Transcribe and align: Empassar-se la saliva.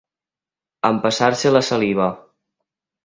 Empassar-se 0.89 1.53
la 1.53 1.63
saliva. 1.71 2.11